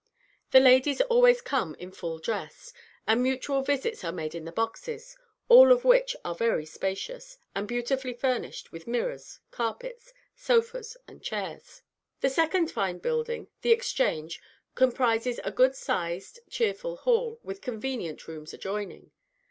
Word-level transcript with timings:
The 0.49 0.59
ladies 0.59 0.99
always 0.99 1.41
come 1.43 1.75
in 1.75 1.91
full 1.91 2.17
dress, 2.17 2.73
and 3.05 3.21
mutual 3.21 3.61
visits 3.61 4.03
are 4.03 4.11
made 4.11 4.33
in 4.33 4.45
the 4.45 4.51
boxes, 4.51 5.15
all 5.47 5.71
of 5.71 5.85
which 5.85 6.15
are 6.25 6.33
very 6.33 6.65
spacious, 6.65 7.37
and 7.53 7.67
beautifully 7.67 8.13
furnished 8.15 8.71
with 8.71 8.87
mirrors, 8.87 9.39
carpets, 9.51 10.11
sofas, 10.35 10.97
and 11.07 11.21
chairs. 11.21 11.83
The 12.21 12.31
second 12.31 12.71
fine 12.71 12.97
building, 12.97 13.49
the 13.61 13.73
Exchange, 13.73 14.41
comprises 14.73 15.39
a 15.43 15.51
good 15.51 15.75
sized, 15.75 16.39
cheerful 16.49 16.95
hall, 16.95 17.39
with 17.43 17.61
convenient 17.61 18.27
rooms 18.27 18.55
adjoining. 18.55 19.11